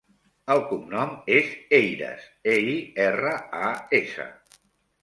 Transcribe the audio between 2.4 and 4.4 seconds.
e, i, erra, a, essa.